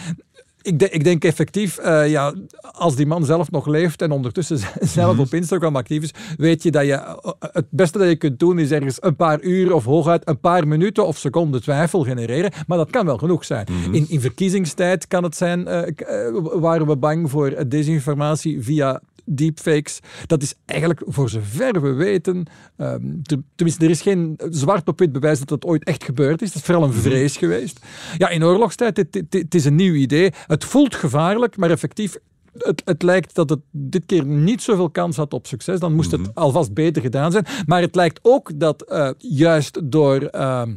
[0.66, 2.34] ik, de- ik denk effectief, eh, ja,
[2.72, 4.58] als die man zelf nog leeft en ondertussen
[4.98, 8.40] zelf op Instagram actief is, weet je dat je eh, het beste dat je kunt
[8.40, 12.52] doen is ergens een paar uur of hooguit een paar minuten of seconden twijfel genereren.
[12.68, 13.66] Maar dat kan wel genoeg zijn.
[13.92, 19.02] in, in verkiezingstijd kan het zijn, eh, eh, waren we bang voor eh, desinformatie via
[19.26, 20.00] deepfakes.
[20.26, 22.46] Dat is eigenlijk, voor zover we weten,
[22.78, 26.42] ehm, te- tenminste, er is geen zwart op wit bewijs dat dat ooit echt gebeurd
[26.42, 26.48] is.
[26.48, 27.80] Dat is vooral een vrees geweest.
[28.18, 30.32] Ja, in oorlogstijd, het, het, het is een nieuw idee.
[30.48, 32.18] Het voelt gevaarlijk, maar effectief,
[32.58, 35.80] het, het lijkt dat het dit keer niet zoveel kans had op succes.
[35.80, 37.46] Dan moest het alvast beter gedaan zijn.
[37.66, 40.22] Maar het lijkt ook dat eh, juist door...
[40.22, 40.74] ehm,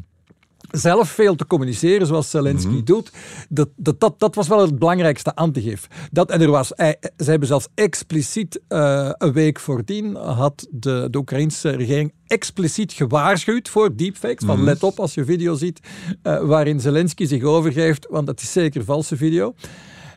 [0.71, 3.11] zelf veel te communiceren, zoals Zelensky doet,
[3.49, 5.87] dat, dat, dat, dat was wel het belangrijkste antigif.
[6.11, 11.09] Dat, en er was, hij, ze hebben zelfs expliciet eh, een week voordien had de,
[11.11, 14.47] de Oekraïnse regering expliciet gewaarschuwd voor deepfakes.
[14.47, 15.81] Van let op als je video ziet
[16.23, 19.55] eh, waarin Zelensky zich overgeeft, want dat is zeker valse video.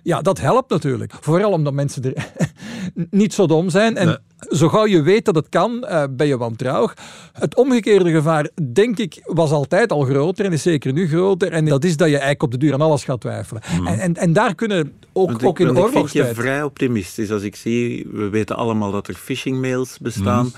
[0.04, 1.14] Ja, dat helpt natuurlijk.
[1.22, 2.32] Vooral omdat mensen er
[3.22, 3.98] niet zo dom zijn.
[3.98, 6.98] En zo gauw je weet dat het kan, eh, ben je wantrouwig.
[7.34, 11.52] Het omgekeerde gevaar, denk ik, was altijd al groter en is zeker nu groter.
[11.52, 13.62] En dat is dat je eigenlijk op de duur aan alles gaat twijfelen.
[13.86, 16.48] En, en, en daar kunnen ook, Want ook ik, in want ik vind je oorlogstijd...
[16.48, 20.52] vrij optimistisch als ik zie, we weten allemaal dat er phishingmails bestaan.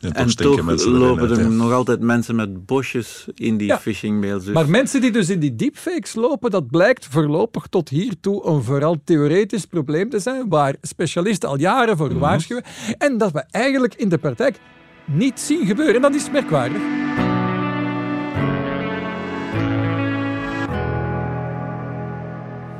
[0.00, 3.78] En toch En lopen er nog altijd mensen met bosjes in die Ja.
[3.78, 4.44] phishingmails.
[4.44, 8.62] Dus Maar mensen die dus in die deepfakes lopen, dat blijkt voorlopig tot hiertoe een
[8.62, 12.64] vooral theoretisch probleem te zijn, waar specialisten al jaren voor waarschuwen.
[12.98, 14.58] En dat we eigenlijk in de praktijk
[15.04, 15.94] niet zien gebeuren.
[15.94, 16.80] En dat is merkwaardig.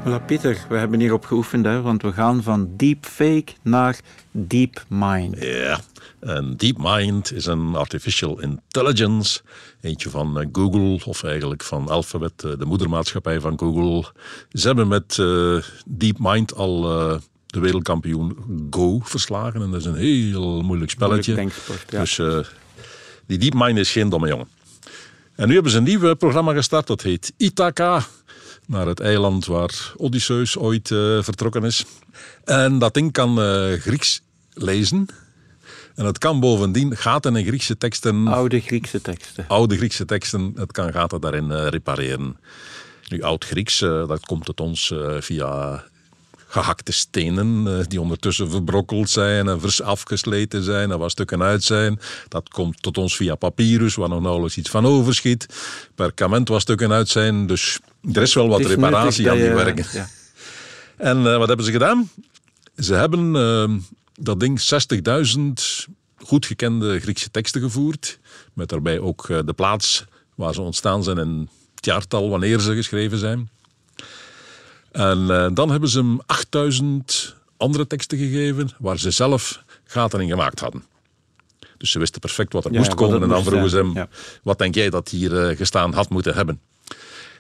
[0.06, 5.36] Voilà, Pieter, we hebben hierop geoefend, hè, want we gaan van deepfake naar DeepMind.
[5.38, 5.80] Ja,
[6.20, 9.40] en DeepMind is een artificial intelligence.
[9.80, 14.12] Eentje van eh, Google, of eigenlijk van Alphabet, eh, de moedermaatschappij van Google.
[14.52, 16.80] Ze hebben met eh, DeepMind al
[17.46, 18.36] de wereldkampioen
[18.70, 19.62] Go verslagen.
[19.62, 21.32] En dat is een heel moeilijk spelletje.
[21.34, 22.00] Moeilijk denksport, ja.
[22.00, 22.38] Dus eh,
[23.26, 24.48] die DeepMind is geen domme jongen.
[25.34, 28.06] En nu hebben ze een nieuw programma gestart, dat heet Ithaca.
[28.66, 31.84] Naar het eiland waar Odysseus ooit eh, vertrokken is.
[32.44, 34.20] En dat ding kan eh, Grieks
[34.52, 35.06] lezen.
[35.94, 39.44] En het kan bovendien gaten in Griekse teksten, Oude Griekse teksten.
[39.48, 42.36] oude Griekse teksten, het kan gaten daarin eh, repareren.
[43.08, 45.84] Nu, oud-Grieks, dat komt tot ons via
[46.46, 52.00] gehakte stenen die ondertussen verbrokkeld zijn en vers afgesleten zijn en waar stukken uit zijn.
[52.28, 55.46] Dat komt tot ons via papyrus, waar nog nauwelijks iets van overschiet.
[55.94, 57.80] Perkament waar stukken uit zijn, dus
[58.12, 59.86] er is wel wat is reparatie aan die werken.
[59.92, 60.08] ja.
[60.96, 62.10] En eh, wat hebben ze gedaan?
[62.76, 63.74] Ze hebben eh,
[64.14, 68.18] dat ding 60.000 goed gekende Griekse teksten gevoerd.
[68.52, 72.74] Met daarbij ook eh, de plaats waar ze ontstaan zijn en het jaartal wanneer ze
[72.74, 73.50] geschreven zijn.
[74.92, 80.28] En eh, dan hebben ze hem 8000 andere teksten gegeven waar ze zelf gaten in
[80.28, 80.84] gemaakt hadden.
[81.78, 83.22] Dus ze wisten perfect wat er Ja, moest komen.
[83.22, 84.08] En dan vroegen ze hem, ja.
[84.42, 86.60] wat denk jij dat hier gestaan had moeten hebben?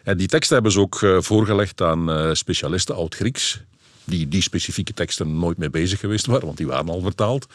[0.06, 3.60] En die teksten hebben ze ook eh, voorgelegd aan eh, specialisten oud-Grieks,
[4.04, 7.46] die die specifieke teksten nooit mee bezig geweest waren, want die waren al vertaald.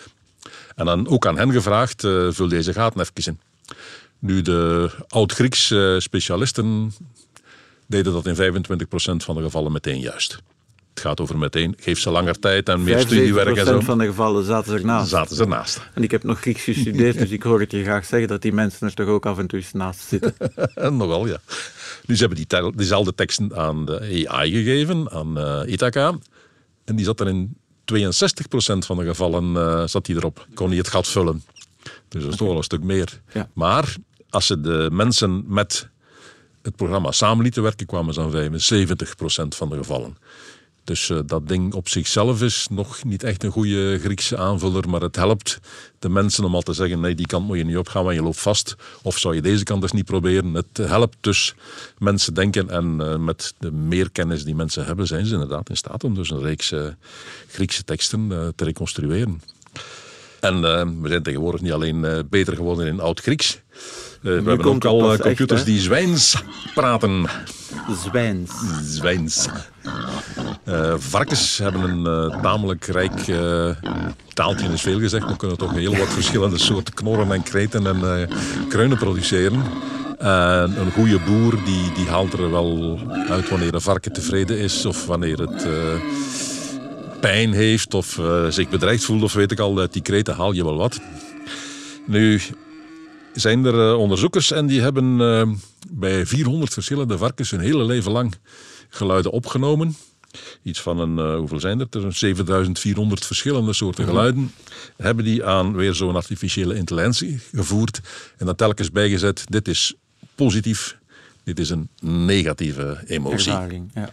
[0.76, 3.40] En dan ook aan hen gevraagd, eh, vul deze gaten even in.
[4.20, 6.94] Nu, de oud-Grieks specialisten
[7.86, 10.40] deden dat in 25% van de gevallen meteen juist.
[10.90, 13.80] Het gaat over meteen, geef ze langer tijd en meer studiewerk en 75% zo.
[13.80, 15.10] van de gevallen zaten ernaast.
[15.10, 15.82] Zaten ze ernaast.
[15.94, 18.54] En ik heb nog Grieks gestudeerd, dus ik hoor het je graag zeggen dat die
[18.54, 20.36] mensen er toch ook af en toe naast zitten.
[20.76, 21.38] En Nogal, ja.
[22.06, 26.18] Nu, ze hebben die diezelfde teksten aan de AI gegeven, aan eh Ithaca.
[26.86, 27.58] En die zat er in
[27.94, 30.48] 62% van de gevallen eh, zat die erop.
[30.54, 31.44] Kon niet het gat vullen.
[32.08, 33.22] Dus dat is toch wel een stuk meer.
[33.34, 33.50] Ja.
[33.54, 33.96] Maar
[34.30, 35.90] als ze de mensen met
[36.62, 40.18] het programma samen lieten werken, kwamen ze aan 75% van de gevallen.
[40.84, 45.02] Dus eh, dat ding op zichzelf is nog niet echt een goede Griekse aanvuller, maar
[45.02, 45.60] het helpt
[46.00, 48.22] de mensen om al te zeggen, nee, die kant moet je niet opgaan, want je
[48.22, 48.76] loopt vast.
[49.02, 50.54] Of zou je deze kant eens niet proberen?
[50.54, 51.56] Het helpt dus
[51.98, 55.78] mensen denken en eh, met de meer kennis die mensen hebben, zijn ze inderdaad in
[55.78, 56.86] staat om dus een reeks eh,
[57.48, 59.42] Griekse teksten te reconstrueren.
[60.40, 60.62] En
[61.02, 63.62] we zijn tegenwoordig niet alleen beter geworden in oud-Grieks.
[64.24, 67.26] Eh, we hebben ook al eh, computers echt, die zwijns praten.
[68.04, 68.52] Zwijns.
[68.84, 69.48] Zwijns.
[70.66, 73.70] Uh, varkens hebben een uh, tamelijk rijk uh,
[74.34, 78.30] taaltje, is veel gezegd, maar kunnen toch heel wat verschillende soorten knorren en kreten en
[78.70, 79.64] kruinen produceren.
[80.18, 84.86] En een goede boer die, die haalt er wel uit wanneer een varken tevreden is
[84.86, 85.68] of wanneer het
[87.20, 90.64] pijn heeft of zich bedreigd voelt of weet ik al, uit die kreten haal je
[90.64, 91.00] wel wat.
[92.06, 92.42] Nu
[93.34, 98.36] zijn er onderzoekers en die hebben bij 400 verschillende varkens hun hele leven lang
[98.90, 99.96] geluiden opgenomen.
[100.64, 101.88] Iets van een, uh, hoeveel zijn er?
[101.90, 104.14] Er 7400 verschillende soorten mhm.
[104.14, 104.54] geluiden.
[104.98, 108.02] Hebben die aan weer zo'n artificiële intelligentie gevoerd.
[108.38, 109.96] En dan telkens bijgezet, dit is
[110.36, 110.98] positief,
[111.44, 113.52] dit is een negatieve emotie.
[113.52, 114.10] Ervaring, ja.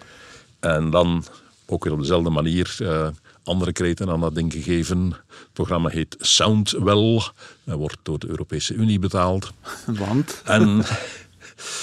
[0.61, 1.25] En dan
[1.67, 3.09] ook weer op dezelfde manier uh,
[3.49, 5.11] andere kreten aan dat ding gegeven.
[5.29, 7.23] Het programma heet Soundwell.
[7.65, 9.53] Dat wordt door de Europese Unie betaald.
[9.87, 10.43] Want?
[10.45, 10.85] En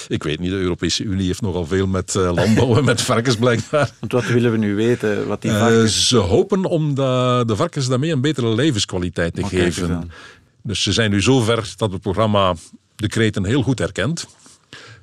[0.08, 3.36] ik weet niet, de Europese Unie heeft nogal veel met uh, landbouw en met varkens
[3.36, 3.91] blijkbaar.
[3.99, 5.28] Want wat willen we nu weten?
[5.28, 6.08] Wat die eh, varkens...
[6.08, 10.12] ze hopen om de, de varkens daarmee een betere levenskwaliteit te geven.
[10.63, 12.56] Dus ze zijn nu zover dat het programma
[12.95, 14.28] de kreten heel goed herkent.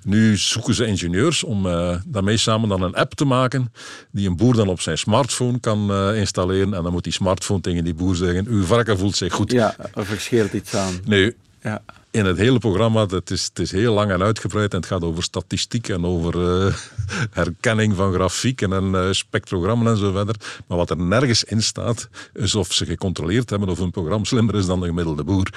[0.04, 3.72] Nu zoeken ze ingenieurs om uh, daarmee samen dan een app te maken
[4.10, 6.74] die een boer dan op zijn smartphone kan uh, installeren.
[6.74, 9.52] En dan moet die smartphone tegen die boer zeggen, uw varken voelt zich goed.
[9.52, 11.00] Ja, er verschilt iets aan.
[11.04, 14.78] Nu, ja in het hele programma, het is, het is heel lang en uitgebreid en
[14.78, 16.74] het gaat over statistiek en over uh,
[17.40, 20.36] herkenning van grafieken en spectrogrammen en zo verder.
[20.66, 24.54] Maar wat er nergens in staat, is of ze gecontroleerd hebben of een programma slimmer
[24.54, 25.50] is dan de gemiddelde boer.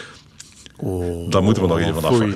[0.78, 2.36] Oh, Daar moeten we nog even afwachten.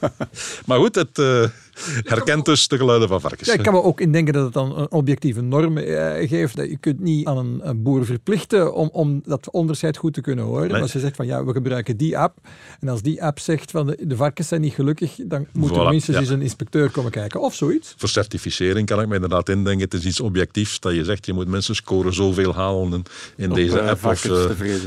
[0.66, 1.44] maar goed, het uh,
[2.04, 3.48] herkent dus de geluiden van varkens.
[3.48, 6.56] Ja, ik kan me ook indenken dat het dan een objectieve norm uh, geeft.
[6.56, 10.44] Je kunt niet aan een, een, boer verplichten om, om dat onderscheid goed te kunnen
[10.44, 10.70] horen.
[10.70, 10.82] Nee.
[10.82, 12.38] Als je zegt van ja, we gebruiken die app.
[12.80, 15.74] En als die app zegt van de, de varkens zijn niet gelukkig, dan moet voilà,
[15.74, 17.40] er minstens eens een inspecteur komen kijken.
[17.40, 17.94] Of zoiets.
[17.96, 19.84] Voor certificering kan ik me inderdaad indenken.
[19.84, 23.04] Het is iets objectiefs dat je zegt, je moet mensen scoren zoveel halen in,
[23.36, 24.04] in deze uh, app.
[24.04, 24.30] Of,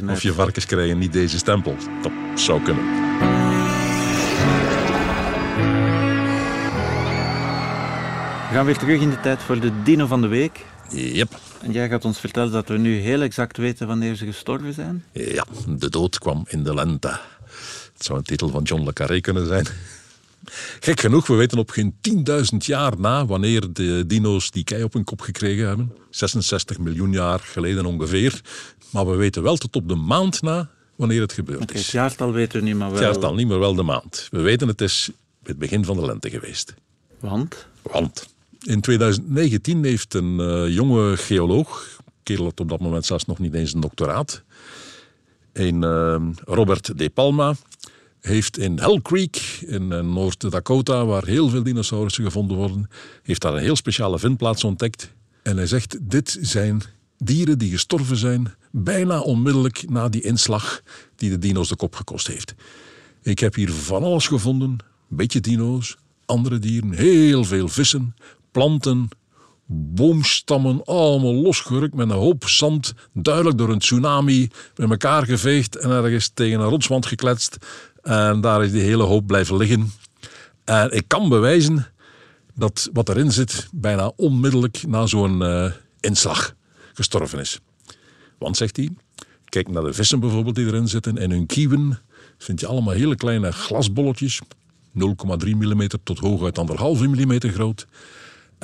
[0.10, 1.76] of je varkens krijgen niet deze stempel.
[2.02, 3.35] Dat zou kunnen.
[8.56, 10.66] We gaan weer terug in de tijd voor de dino van de week.
[10.90, 11.40] Yep.
[11.62, 15.04] En jij gaat ons vertellen dat we nu heel exact weten wanneer ze gestorven zijn?
[15.12, 17.20] Ja, de dood kwam in de lente.
[17.94, 19.68] Het zou een titel van John le Carré kunnen zijn.
[20.80, 21.96] Gek genoeg, we weten op geen
[22.52, 25.96] 10.000 jaar na wanneer de dino's die kei op hun kop gekregen hebben.
[26.10, 28.42] 66 miljoen jaar geleden ongeveer.
[28.90, 31.82] Maar we weten wel tot op de maand na wanneer het gebeurd is.
[31.82, 33.02] Het jaartal weten we niet, maar wel...
[33.02, 34.28] Het jaartal niet, maar wel de maand.
[34.32, 35.10] We weten het is
[35.44, 36.74] het begin van de lente geweest.
[37.20, 37.68] Want?
[37.82, 38.34] Want
[38.68, 43.54] in 2019 heeft een uh, jonge geoloog, kerel had op dat moment zelfs nog niet
[43.54, 44.44] eens een doctoraat,
[45.54, 47.56] een uh, Robert De Palma,
[48.22, 52.90] heeft in Hell Creek in uh, Noord-Dakota, waar heel veel dinosaurussen gevonden worden,
[53.24, 55.14] heeft daar een heel speciale vindplaats ontdekt.
[55.44, 56.82] En hij zegt, dit zijn
[57.18, 60.82] dieren die gestorven zijn bijna onmiddellijk na die inslag
[61.16, 62.56] die de dino's de kop gekost heeft.
[63.22, 68.16] Ik heb hier van alles gevonden, een beetje dino's, andere dieren, heel veel vissen,
[68.56, 69.10] planten,
[69.66, 75.90] boomstammen, allemaal losgerukt met een hoop zand, duidelijk door een tsunami met elkaar geveegd en
[75.92, 77.58] ergens tegen een rotswand gekletst.
[78.02, 79.92] En daar is die hele hoop blijven liggen.
[80.66, 81.88] En ik kan bewijzen
[82.54, 86.56] dat wat erin zit bijna onmiddellijk na zo'n uh, inslag
[86.94, 87.60] gestorven is.
[88.38, 88.90] Want, zegt hij,
[89.46, 92.00] kijk naar de vissen bijvoorbeeld die erin zitten en hun kieuwen.
[92.38, 97.88] Vind je allemaal hele kleine glasbolletjes, 0,3 mm tot hooguit 1,5 mm groot.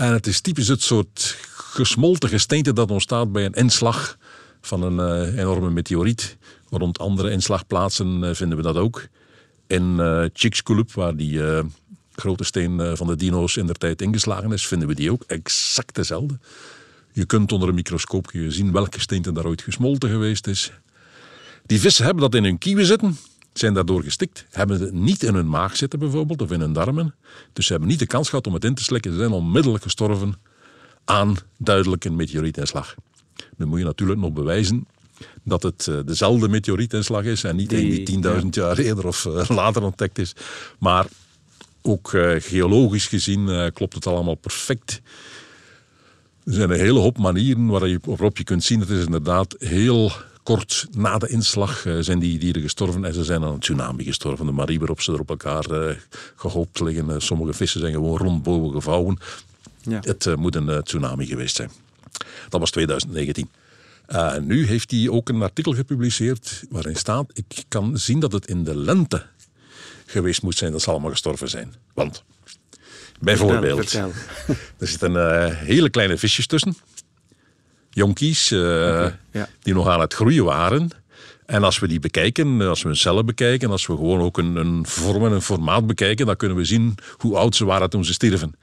[0.01, 4.17] En het is typisch het soort gesmolten gesteente dat ontstaat bij een inslag
[4.61, 6.37] van een uh, enorme meteoriet.
[6.69, 9.07] Rond andere inslagplaatsen uh, vinden we dat ook.
[9.67, 11.41] In uh, Chicxulub, waar die
[12.11, 15.95] grote steen van de dino's in der tijd ingeslagen is, vinden we die ook exact
[15.95, 16.39] dezelfde.
[17.11, 20.71] Je kunt onder een microscoop zien welke gesteente daar ooit gesmolten geweest is.
[21.65, 23.17] Die vissen hebben dat in hun kieven zitten
[23.53, 27.15] zijn daardoor gestikt, hebben het niet in hun maag zitten bijvoorbeeld, of in hun darmen.
[27.53, 29.11] Dus ze hebben niet de kans gehad om het in te slikken.
[29.11, 30.33] Ze zijn onmiddellijk gestorven
[31.05, 32.95] aan duidelijk een meteorietinslag.
[33.57, 34.87] Nu moet je natuurlijk nog bewijzen
[35.43, 39.49] dat het uh, dezelfde meteorietinslag is en niet die, die 10.000 jaar eerder of uh,
[39.49, 40.35] later ontdekt is.
[40.79, 41.05] Maar
[41.81, 45.01] ook uh, geologisch gezien klopt het allemaal perfect.
[46.43, 47.67] Er zijn een hele hoop manieren
[48.05, 50.11] waarop je kunt zien dat het is inderdaad heel
[50.43, 54.03] Kort na de inslag uh, zijn die dieren gestorven en ze zijn aan een tsunami
[54.03, 54.45] gestorven.
[54.45, 55.95] De marie waarop ze er op elkaar uh,
[56.35, 57.09] gehoopt liggen.
[57.09, 59.17] Uh, sommige vissen zijn gewoon rond boven gevouwen.
[59.81, 59.99] Ja.
[60.01, 61.71] Het moet een tsunami geweest zijn.
[62.49, 63.49] Dat was 2019.
[64.41, 68.63] nu heeft hij ook een artikel gepubliceerd waarin staat: Ik kan zien dat het in
[68.63, 69.25] de lente
[70.05, 71.73] geweest moet zijn dat ze allemaal gestorven zijn.
[71.93, 72.23] Want,
[73.19, 73.93] bijvoorbeeld,
[74.79, 76.75] er zitten hele kleine visjes tussen.
[77.91, 79.05] Jonkies, uh,
[79.61, 80.89] die nog aan het groeien waren.
[81.45, 84.55] En als we die bekijken, als we hun cellen bekijken, als we gewoon ook een,
[84.55, 88.05] een vorm en een formaat bekijken, dan kunnen we zien hoe oud ze waren toen
[88.05, 88.55] ze stierven.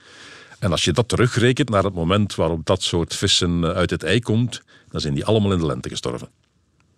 [0.59, 4.21] En als je dat terugrekent naar het moment waarop dat soort vissen uit het ei
[4.21, 6.29] komt, dan zijn die allemaal in de lente gestorven.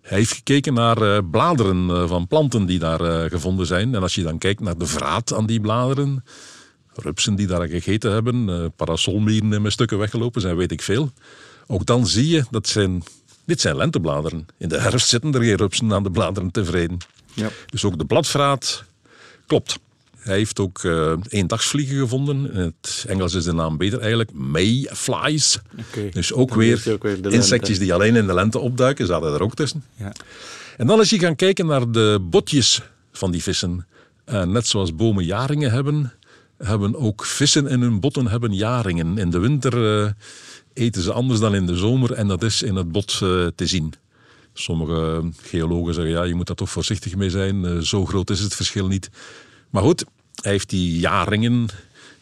[0.01, 3.95] Hij heeft gekeken naar bladeren van planten die daar gevonden zijn.
[3.95, 6.23] En als je dan kijkt naar de vraat aan die bladeren,
[6.93, 11.11] rupsen die daar gegeten hebben, parasolmieren in mijn stukken weggelopen zijn, weet ik veel.
[11.71, 13.03] Ook dan zie je dat zijn,
[13.45, 14.45] dit zijn lentebladeren.
[14.57, 16.97] In de herfst zitten er geen rupsen aan de bladeren tevreden.
[17.33, 17.49] Ja.
[17.65, 18.83] Dus ook de bladvraat
[19.47, 19.79] klopt.
[20.17, 22.53] Hij heeft ook uh, eendagsvliegen gevonden.
[22.53, 24.33] In het Engels is de naam beter eigenlijk.
[24.33, 25.59] Mayflies.
[25.89, 26.09] Okay.
[26.09, 29.05] Dus ook weer, ook weer insectjes die alleen in de lente opduiken.
[29.05, 29.83] Zaten er ook tussen.
[29.95, 30.11] Ja.
[30.77, 32.81] En dan is hij gaan kijken naar de botjes
[33.11, 33.87] van die vissen.
[34.25, 36.13] Uh, net zoals bomen jaringen hebben,
[36.57, 39.17] hebben ook vissen in hun botten hebben jaringen.
[39.17, 40.11] In de winter uh,
[40.73, 43.17] eten ze anders dan in de zomer en dat is in het bot
[43.55, 43.93] te zien.
[44.53, 47.85] Sommige geologen zeggen ja, je moet daar toch voorzichtig mee zijn.
[47.85, 49.09] zo groot is het verschil niet.
[49.69, 50.05] Maar goed,
[50.41, 51.67] hij heeft die jaringen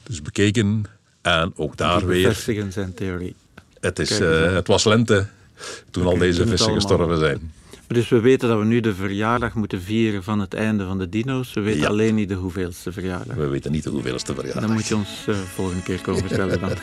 [0.04, 0.86] dus bekeken
[1.22, 2.44] en ook daar weer...
[2.70, 3.36] Zijn theorie.
[3.80, 5.28] Het, is, uh, het was lente
[5.92, 7.52] toen al deze vissen gestorven zijn.
[7.88, 11.10] Dus we weten dat we nu de verjaardag moeten vieren van het einde van de
[11.10, 11.54] dino's.
[11.54, 13.36] We weten alleen niet de hoeveelste verjaardag.
[13.36, 14.64] We weten niet de hoeveelste verjaardag.
[14.64, 16.72] Dan moet je ons uh, volgende keer komen vertellen dan.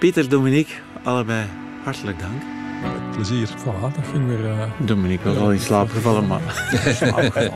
[0.00, 1.46] Pieter, Dominique, allebei
[1.84, 2.42] hartelijk dank.
[2.82, 3.48] Met plezier.
[3.48, 4.40] Voilà, dat ging weer...
[4.40, 4.62] Uh...
[4.78, 6.40] Dominique was al in slaap gevallen, maar...
[6.94, 7.52] slaap gevallen.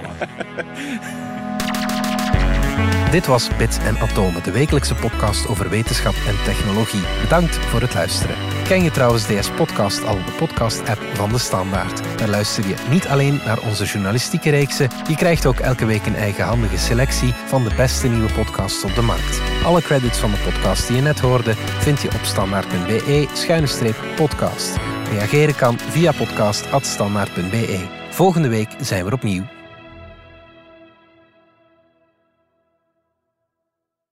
[3.11, 7.03] Dit was Bits en Atomen, de wekelijkse podcast over wetenschap en technologie.
[7.23, 8.54] Bedankt voor het luisteren.
[8.64, 12.18] Ken je trouwens DS Podcast al, de podcast-app van de Standaard?
[12.18, 16.16] Daar luister je niet alleen naar onze journalistieke reeksen, je krijgt ook elke week een
[16.16, 19.40] eigenhandige selectie van de beste nieuwe podcasts op de markt.
[19.64, 24.77] Alle credits van de podcast die je net hoorde vind je op standaard.be-podcast.
[25.11, 27.87] Reageren kan via podcast.standaard.be.
[28.11, 29.54] Volgende week zijn we opnieuw.